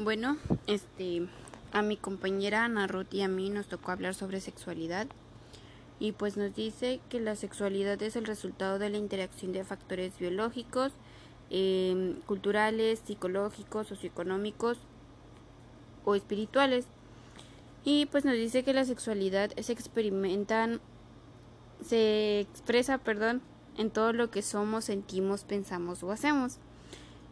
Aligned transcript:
Bueno, 0.00 0.36
este, 0.68 1.26
a 1.72 1.82
mi 1.82 1.96
compañera 1.96 2.64
Ana 2.64 2.86
Ruth 2.86 3.12
y 3.12 3.22
a 3.22 3.28
mí 3.28 3.50
nos 3.50 3.66
tocó 3.66 3.90
hablar 3.90 4.14
sobre 4.14 4.40
sexualidad 4.40 5.08
y 5.98 6.12
pues 6.12 6.36
nos 6.36 6.54
dice 6.54 7.00
que 7.08 7.18
la 7.18 7.34
sexualidad 7.34 8.00
es 8.04 8.14
el 8.14 8.24
resultado 8.24 8.78
de 8.78 8.90
la 8.90 8.96
interacción 8.96 9.52
de 9.52 9.64
factores 9.64 10.16
biológicos, 10.20 10.92
eh, 11.50 12.14
culturales, 12.26 13.02
psicológicos, 13.04 13.88
socioeconómicos 13.88 14.78
o 16.04 16.14
espirituales. 16.14 16.86
Y 17.84 18.06
pues 18.06 18.24
nos 18.24 18.34
dice 18.34 18.62
que 18.62 18.74
la 18.74 18.84
sexualidad 18.84 19.50
se 19.60 19.72
experimentan, 19.72 20.80
se 21.84 22.38
expresa, 22.38 22.98
perdón, 22.98 23.42
en 23.76 23.90
todo 23.90 24.12
lo 24.12 24.30
que 24.30 24.42
somos, 24.42 24.84
sentimos, 24.84 25.42
pensamos 25.42 26.04
o 26.04 26.12
hacemos. 26.12 26.60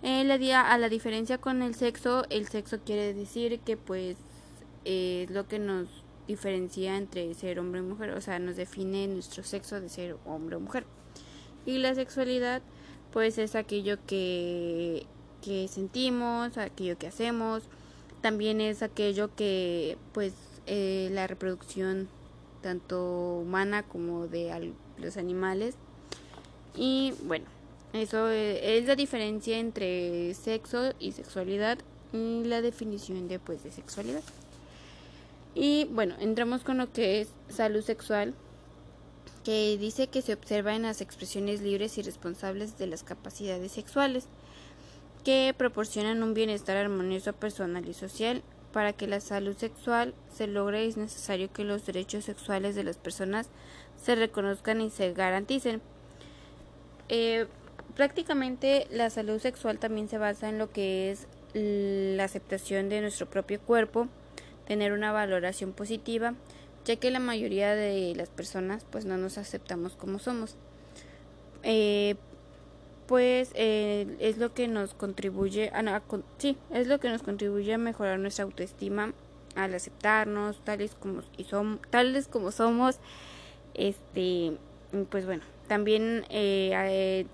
Eh, 0.09 0.23
la, 0.23 0.61
a 0.61 0.79
la 0.79 0.89
diferencia 0.89 1.39
con 1.39 1.63
el 1.63 1.75
sexo, 1.75 2.27
el 2.31 2.47
sexo 2.47 2.79
quiere 2.79 3.13
decir 3.13 3.59
que 3.59 3.77
pues 3.77 4.17
es 4.85 5.29
lo 5.31 5.49
que 5.49 5.59
nos 5.59 5.89
diferencia 6.29 6.97
entre 6.97 7.35
ser 7.35 7.59
hombre 7.59 7.81
y 7.81 7.83
mujer, 7.83 8.11
o 8.11 8.21
sea, 8.21 8.39
nos 8.39 8.55
define 8.55 9.09
nuestro 9.09 9.43
sexo 9.43 9.81
de 9.81 9.89
ser 9.89 10.17
hombre 10.25 10.55
o 10.55 10.61
mujer. 10.61 10.87
Y 11.65 11.79
la 11.79 11.93
sexualidad 11.97 12.63
pues 13.13 13.37
es 13.39 13.57
aquello 13.57 13.99
que, 14.07 15.07
que 15.43 15.67
sentimos, 15.67 16.57
aquello 16.57 16.97
que 16.97 17.09
hacemos, 17.09 17.65
también 18.21 18.61
es 18.61 18.85
aquello 18.85 19.35
que 19.35 19.99
pues 20.13 20.35
eh, 20.67 21.09
la 21.11 21.27
reproducción 21.27 22.09
tanto 22.63 23.39
humana 23.39 23.83
como 23.83 24.29
de 24.29 24.73
los 24.99 25.17
animales. 25.17 25.75
Y 26.77 27.13
bueno, 27.25 27.56
eso 27.97 28.31
eh, 28.31 28.79
es 28.79 28.87
la 28.87 28.97
diferencia 28.97 29.59
entre 29.59 30.35
sexo 30.35 30.93
y 30.99 31.13
sexualidad 31.13 31.79
y 32.13 32.45
la 32.45 32.63
definición 32.63 33.29
de, 33.29 33.39
pues, 33.39 33.63
de 33.63 33.73
sexualidad. 33.73 34.23
Y 35.55 35.87
bueno, 35.87 36.15
entramos 36.21 36.63
con 36.63 36.79
lo 36.79 36.93
que 36.93 37.21
es 37.21 37.29
salud 37.49 37.83
sexual, 37.83 38.35
que 39.45 39.79
dice 39.79 40.09
que 40.09 40.23
se 40.23 40.35
observa 40.35 40.75
en 40.75 40.83
las 40.83 41.01
expresiones 41.01 41.63
libres 41.63 41.97
y 41.99 42.03
responsables 42.03 42.79
de 42.79 42.87
las 42.87 43.03
capacidades 43.03 43.73
sexuales, 43.73 44.27
que 45.25 45.55
proporcionan 45.57 46.23
un 46.23 46.35
bienestar 46.35 46.77
armonioso 46.77 47.33
personal 47.33 47.89
y 47.89 47.95
social. 47.95 48.43
Para 48.73 48.93
que 48.93 49.07
la 49.07 49.21
salud 49.21 49.57
sexual 49.57 50.13
se 50.31 50.47
logre 50.47 50.87
es 50.87 50.99
necesario 50.99 51.51
que 51.51 51.65
los 51.65 51.87
derechos 51.87 52.27
sexuales 52.27 52.75
de 52.75 52.85
las 52.85 52.99
personas 52.99 53.49
se 53.97 54.15
reconozcan 54.15 54.83
y 54.83 54.91
se 54.91 55.15
garanticen. 55.15 55.81
Eh, 57.09 57.47
prácticamente 57.97 58.87
la 58.91 59.11
salud 59.11 59.41
sexual 59.41 59.79
también 59.79 60.09
se 60.09 60.19
basa 60.19 60.49
en 60.49 60.59
lo 60.59 60.71
que 60.71 61.11
es 61.11 61.27
la 61.55 62.25
aceptación 62.25 62.89
de 62.89 63.01
nuestro 63.01 63.27
propio 63.27 63.59
cuerpo, 63.61 64.09
tener 64.67 64.93
una 64.93 65.11
valoración 65.11 65.73
positiva, 65.73 66.35
ya 66.85 66.97
que 66.97 67.11
la 67.11 67.19
mayoría 67.19 67.75
de 67.75 68.15
las 68.15 68.29
personas 68.29 68.85
pues 68.91 69.07
no 69.07 69.17
nos 69.17 69.39
aceptamos 69.39 69.97
como 69.97 70.19
somos. 70.19 70.57
Eh, 71.63 72.17
pues 73.07 73.51
eh, 73.55 74.17
es 74.21 74.37
lo 74.39 74.53
que 74.53 74.69
nos 74.69 74.95
contribuye 74.95 75.71
a, 75.71 76.03
sí, 76.39 76.57
es 76.71 76.87
lo 76.89 77.01
que 77.01 77.09
nos 77.09 77.23
contribuye 77.23 77.73
a 77.73 77.79
mejorar 77.79 78.19
nuestra 78.19 78.45
autoestima 78.45 79.13
al 79.55 79.75
aceptarnos 79.75 80.63
tales 80.65 80.95
como 80.95 81.23
y 81.39 81.45
son 81.45 81.81
tales 81.91 82.29
como 82.29 82.51
somos 82.51 82.99
este 83.75 84.59
pues 85.09 85.25
bueno 85.25 85.43
también 85.67 86.27
eh, 86.29 87.27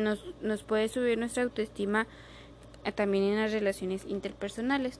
nos, 0.00 0.24
nos 0.42 0.62
puede 0.62 0.88
subir 0.88 1.18
nuestra 1.18 1.42
autoestima 1.42 2.06
eh, 2.84 2.92
también 2.92 3.24
en 3.24 3.36
las 3.36 3.52
relaciones 3.52 4.04
interpersonales. 4.06 4.98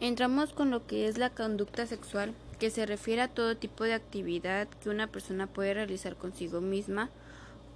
Entramos 0.00 0.52
con 0.52 0.70
lo 0.70 0.86
que 0.86 1.08
es 1.08 1.18
la 1.18 1.30
conducta 1.30 1.86
sexual, 1.86 2.34
que 2.58 2.70
se 2.70 2.86
refiere 2.86 3.22
a 3.22 3.28
todo 3.28 3.56
tipo 3.56 3.84
de 3.84 3.94
actividad 3.94 4.68
que 4.82 4.90
una 4.90 5.06
persona 5.06 5.46
puede 5.46 5.74
realizar 5.74 6.16
consigo 6.16 6.60
misma 6.60 7.10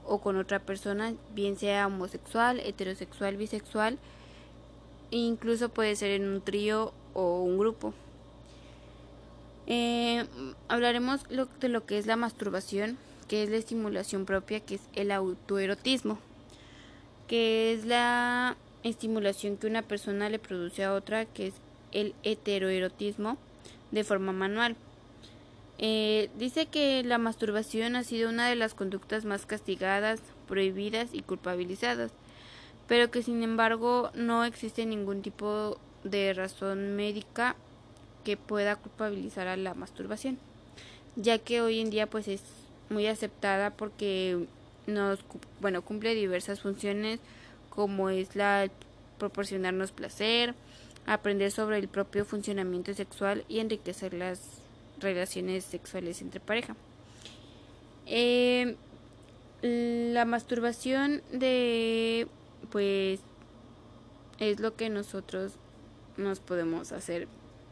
o 0.05 0.21
con 0.21 0.37
otra 0.37 0.59
persona, 0.59 1.15
bien 1.35 1.57
sea 1.57 1.87
homosexual, 1.87 2.61
heterosexual, 2.61 3.37
bisexual, 3.37 3.99
e 5.11 5.17
incluso 5.17 5.69
puede 5.69 5.97
ser 5.97 6.11
en 6.11 6.29
un 6.29 6.41
trío 6.41 6.93
o 7.15 7.43
un 7.43 7.59
grupo. 7.59 7.95
Eh, 9.67 10.27
hablaremos 10.69 11.21
de 11.29 11.69
lo 11.69 11.85
que 11.85 11.99
es 11.99 12.07
la 12.07 12.17
masturbación, 12.17 12.97
que 13.29 13.43
es 13.43 13.51
la 13.51 13.57
estimulación 13.57 14.25
propia, 14.25 14.61
que 14.61 14.77
es 14.77 14.81
el 14.95 15.13
autoerotismo, 15.13 16.19
que 17.29 17.75
es 17.75 17.85
la 17.85 18.57
estimulación 18.83 19.57
que 19.57 19.67
una 19.67 19.83
persona 19.83 20.29
le 20.29 20.39
produce 20.39 20.83
a 20.83 20.95
otra, 20.95 21.27
que 21.27 21.49
es 21.49 21.55
el 21.93 22.15
heteroerotismo, 22.23 23.37
de 23.91 24.05
forma 24.05 24.33
manual. 24.33 24.77
Eh, 25.79 26.29
dice 26.39 26.67
que 26.67 27.05
la 27.05 27.19
masturbación 27.19 27.95
ha 27.95 28.03
sido 28.03 28.31
una 28.31 28.49
de 28.49 28.57
las 28.57 28.75
conductas 28.75 29.25
más 29.25 29.47
castigadas, 29.47 30.21
prohibidas 30.49 31.11
y 31.13 31.23
culpabilizadas, 31.23 32.11
pero 32.89 33.11
que 33.11 33.23
sin 33.23 33.43
embargo 33.43 34.11
no 34.15 34.45
existe 34.45 34.87
ningún 34.87 35.23
tipo 35.23 35.79
de 36.03 36.33
razón 36.33 36.97
médica 36.97 37.55
que 38.25 38.37
pueda 38.37 38.77
culpabilizar 38.77 39.47
a 39.47 39.57
la 39.57 39.75
masturbación, 39.75 40.39
ya 41.15 41.39
que 41.39 41.61
hoy 41.61 41.81
en 41.81 41.91
día 41.91 42.09
pues 42.09 42.27
es 42.27 42.43
muy 42.91 43.07
aceptada 43.07 43.71
porque 43.71 44.47
nos 44.87 45.21
bueno 45.61 45.83
cumple 45.83 46.15
diversas 46.15 46.61
funciones 46.61 47.21
como 47.69 48.11
es 48.11 48.35
la 48.35 48.69
proporcionarnos 49.19 49.93
placer, 49.93 50.55
aprender 51.07 51.51
sobre 51.51 51.79
el 51.79 51.89
propio 51.89 52.25
funcionamiento 52.25 52.95
sexual 52.95 53.45
y 53.49 53.61
enriquecer 53.61 54.15
las 54.15 54.41
relaciones 55.01 55.65
sexuales 55.65 56.23
entre 56.23 56.41
pareja. 56.41 56.77
Eh, 58.07 58.77
la 59.63 60.25
masturbación 60.25 61.23
de 61.33 62.27
pues 62.71 63.21
es 64.39 64.61
lo 64.61 64.77
que 64.77 64.89
nosotros 64.89 65.55
nos 66.17 66.41
podemos 66.41 66.93
hacer 66.93 67.29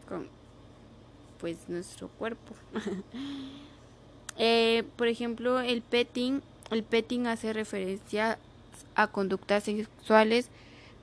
con 0.09 0.28
pues 1.38 1.69
nuestro 1.69 2.09
cuerpo 2.09 2.55
Eh, 4.39 4.85
por 4.97 5.09
ejemplo, 5.09 5.61
el 5.61 5.83
petting, 5.83 6.43
el 6.71 6.83
petting 6.83 7.27
hace 7.27 7.53
referencia 7.53 8.39
a 8.95 9.07
conductas 9.09 9.65
sexuales 9.65 10.49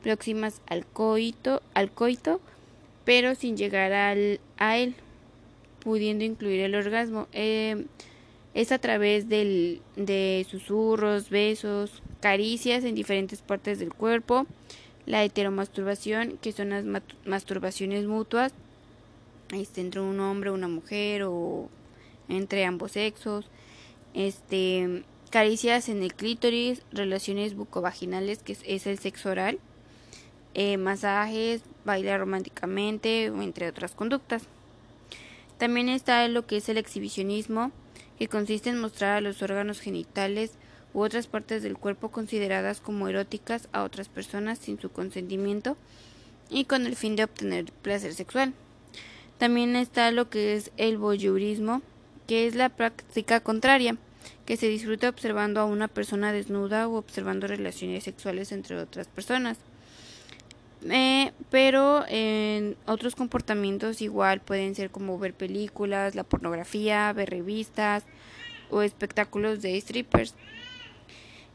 próximas 0.02 0.62
al 0.68 0.86
coito, 0.86 1.62
al 1.74 1.92
coito, 1.92 2.42
pero 3.06 3.36
sin 3.36 3.58
llegar 3.58 3.94
al, 3.94 4.40
a 4.58 4.78
él, 4.78 4.96
pudiendo 5.80 6.24
incluir 6.24 6.62
el 6.62 6.76
orgasmo. 6.76 7.28
Eh, 7.32 7.86
es 8.54 8.72
a 8.72 8.78
través 8.78 9.30
del, 9.30 9.82
de 9.96 10.46
susurros, 10.50 11.30
besos, 11.30 12.04
caricias 12.20 12.84
en 12.84 12.96
diferentes 12.96 13.42
partes 13.42 13.80
del 13.80 13.94
cuerpo, 13.94 14.46
la 15.06 15.24
heteromasturbación, 15.24 16.38
que 16.42 16.52
son 16.52 16.70
las 16.70 16.86
masturbaciones 17.26 18.06
mutuas, 18.06 18.54
este, 19.54 19.82
entre 19.82 20.02
un 20.02 20.20
hombre, 20.20 20.52
una 20.52 20.68
mujer 20.68 21.24
o 21.24 21.68
entre 22.30 22.66
ambos 22.66 22.94
sexos, 22.94 23.50
este, 24.14 25.04
caricias 25.30 25.90
en 25.90 26.04
el 26.04 26.14
clítoris, 26.14 26.84
relaciones 26.92 27.56
bucovaginales, 27.56 28.40
que 28.40 28.58
es, 28.66 28.88
el 28.88 29.00
sexo 29.00 29.30
oral, 29.30 29.60
eh, 30.54 30.78
masajes, 30.78 31.64
bailar 31.86 32.20
románticamente, 32.20 33.26
entre 33.26 33.70
otras 33.70 33.94
conductas. 33.94 34.44
También 35.58 35.90
está 35.90 36.28
lo 36.28 36.46
que 36.46 36.58
es 36.58 36.70
el 36.70 36.78
exhibicionismo, 36.78 37.72
que 38.20 38.28
consiste 38.28 38.70
en 38.70 38.80
mostrar 38.80 39.18
a 39.18 39.22
los 39.22 39.42
órganos 39.42 39.80
genitales 39.80 40.52
u 40.94 41.02
otras 41.02 41.28
partes 41.28 41.64
del 41.64 41.78
cuerpo 41.78 42.10
consideradas 42.10 42.80
como 42.80 43.08
eróticas 43.08 43.68
a 43.72 43.84
otras 43.84 44.10
personas 44.10 44.60
sin 44.60 44.80
su 44.80 44.92
consentimiento 44.92 45.78
y 46.50 46.66
con 46.66 46.86
el 46.86 46.96
fin 46.96 47.16
de 47.16 47.24
obtener 47.24 47.72
placer 47.82 48.14
sexual. 48.14 48.54
También 49.40 49.76
está 49.76 50.12
lo 50.12 50.30
que 50.30 50.56
es 50.56 50.72
el 50.78 50.98
voyeurismo, 50.98 51.82
que 52.28 52.48
es 52.48 52.56
la 52.56 52.70
práctica 52.70 53.40
contraria, 53.40 53.98
que 54.46 54.58
se 54.58 54.68
disfruta 54.68 55.10
observando 55.10 55.60
a 55.60 55.66
una 55.66 55.88
persona 55.88 56.32
desnuda 56.32 56.88
o 56.88 56.96
observando 56.96 57.48
relaciones 57.48 58.04
sexuales 58.04 58.52
entre 58.52 58.78
otras 58.78 59.08
personas. 59.08 59.58
Eh, 60.90 61.32
pero 61.50 62.04
en 62.10 62.76
otros 62.86 63.16
comportamientos 63.16 64.02
igual 64.02 64.42
pueden 64.42 64.76
ser 64.76 64.90
como 64.90 65.18
ver 65.18 65.34
películas, 65.34 66.14
la 66.16 66.26
pornografía, 66.26 67.14
ver 67.14 67.30
revistas 67.30 68.04
o 68.70 68.82
espectáculos 68.82 69.62
de 69.62 69.80
strippers. 69.80 70.36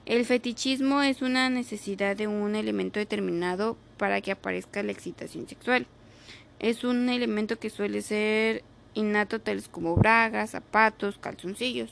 El 0.07 0.25
fetichismo 0.25 1.03
es 1.03 1.21
una 1.21 1.51
necesidad 1.51 2.17
de 2.17 2.27
un 2.27 2.57
elemento 2.57 2.99
determinado 2.99 3.77
para 3.99 4.23
que 4.23 4.33
aparezca 4.33 4.83
la 4.83 4.93
excitación 4.93 5.47
sexual. 5.47 5.87
Es 6.61 6.83
un 6.83 7.11
elemento 7.11 7.59
que 7.59 7.69
suele 7.69 8.01
ser 8.01 8.65
innato 8.95 9.41
tales 9.41 9.69
como 9.69 9.97
bragas, 9.97 10.51
zapatos, 10.51 11.19
calzoncillos. 11.19 11.91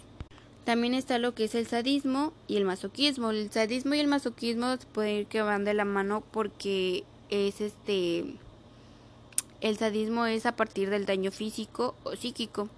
También 0.65 0.95
está 0.95 1.19
lo 1.19 1.35
que 1.35 1.45
es 1.45 1.55
el 1.55 1.67
sadismo 1.67 2.33
y 2.49 2.57
el 2.57 2.65
masoquismo. 2.65 3.31
El 3.31 3.51
sadismo 3.51 3.95
y 3.95 4.01
el 4.01 4.09
masoquismo 4.09 4.77
pueden 4.93 5.21
ir 5.21 5.27
que 5.27 5.43
van 5.43 5.65
de 5.65 5.75
la 5.75 5.85
mano 5.85 6.25
porque 6.33 7.05
es 7.31 7.61
este 7.61 8.37
el 9.61 9.79
sadismo 9.79 10.27
es 10.27 10.45
a 10.47 10.57
partir 10.57 10.91
del 10.91 11.07
daño 11.07 11.31
físico 11.31 11.95
o 12.05 12.15
psíquico, 12.15 12.69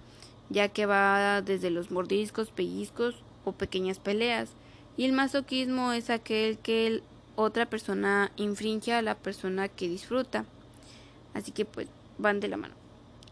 ya 0.48 0.68
que 0.68 0.86
va 0.86 1.42
desde 1.42 1.70
los 1.70 1.90
mordiscos, 1.90 2.50
pellizcos 2.50 3.16
o 3.44 3.52
pequeñas 3.52 3.98
peleas. 3.98 4.50
Y 4.96 5.04
el 5.04 5.12
masoquismo 5.12 5.92
es 5.92 6.10
aquel 6.10 6.58
que 6.58 7.02
otra 7.36 7.66
persona 7.66 8.32
infringe 8.36 8.92
a 8.92 9.02
la 9.02 9.16
persona 9.16 9.68
que 9.68 9.88
disfruta. 9.88 10.44
Así 11.34 11.52
que 11.52 11.64
pues 11.64 11.88
van 12.18 12.40
de 12.40 12.48
la 12.48 12.56
mano. 12.56 12.74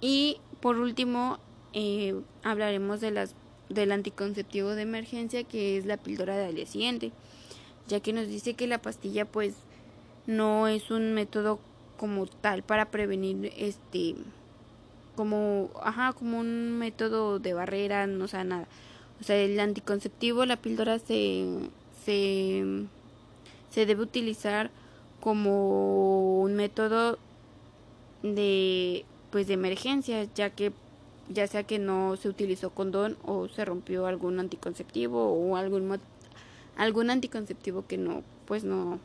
Y 0.00 0.38
por 0.60 0.78
último 0.78 1.38
eh, 1.72 2.14
hablaremos 2.42 3.00
de 3.00 3.10
las 3.10 3.34
del 3.68 3.92
anticonceptivo 3.92 4.70
de 4.70 4.82
emergencia 4.82 5.44
que 5.44 5.76
es 5.76 5.86
la 5.86 5.96
píldora 5.96 6.36
del 6.36 6.54
día 6.54 6.66
siguiente, 6.66 7.12
ya 7.88 8.00
que 8.00 8.12
nos 8.12 8.28
dice 8.28 8.54
que 8.54 8.66
la 8.66 8.80
pastilla 8.80 9.24
pues 9.24 9.54
no 10.26 10.68
es 10.68 10.90
un 10.90 11.14
método 11.14 11.58
como 11.96 12.26
tal 12.26 12.62
para 12.62 12.90
prevenir 12.90 13.52
este 13.56 14.14
como 15.16 15.70
ajá 15.82 16.12
como 16.12 16.38
un 16.38 16.78
método 16.78 17.38
de 17.38 17.54
barrera 17.54 18.06
no 18.06 18.28
sea 18.28 18.44
nada. 18.44 18.68
O 19.20 19.24
sea 19.24 19.36
el 19.36 19.58
anticonceptivo 19.58 20.44
la 20.44 20.56
píldora 20.56 20.98
se 20.98 21.46
se 22.04 22.64
se 23.70 23.86
debe 23.86 24.02
utilizar 24.02 24.70
como 25.20 26.40
un 26.40 26.54
método 26.54 27.18
de 28.22 29.04
pues 29.30 29.46
de 29.46 29.54
emergencia 29.54 30.24
ya 30.34 30.50
que 30.50 30.72
ya 31.28 31.46
sea 31.46 31.64
que 31.64 31.78
no 31.78 32.16
se 32.16 32.28
utilizó 32.28 32.70
condón 32.70 33.16
o 33.24 33.48
se 33.48 33.64
rompió 33.64 34.06
algún 34.06 34.38
anticonceptivo 34.38 35.32
o 35.32 35.56
algún 35.56 36.00
algún 36.76 37.10
anticonceptivo 37.10 37.86
que 37.86 37.98
no 37.98 38.22
pues 38.46 38.64
no 38.64 38.98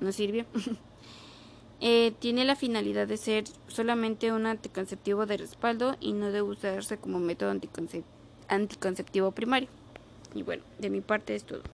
no 0.00 0.12
sirvió 0.12 0.44
Eh, 1.80 2.14
tiene 2.20 2.44
la 2.46 2.56
finalidad 2.56 3.06
de 3.06 3.18
ser 3.18 3.44
solamente 3.68 4.32
un 4.32 4.46
anticonceptivo 4.46 5.26
de 5.26 5.36
respaldo 5.36 5.96
y 6.00 6.12
no 6.12 6.32
de 6.32 6.40
usarse 6.40 6.96
como 6.96 7.18
método 7.18 7.54
anticonceptivo 8.48 9.32
primario. 9.32 9.68
Y 10.34 10.42
bueno, 10.42 10.62
de 10.78 10.90
mi 10.90 11.02
parte 11.02 11.34
es 11.34 11.44
todo. 11.44 11.62